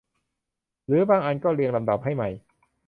[0.87, 2.29] หรือบางอันก็เรียงลำดับให้ใหม่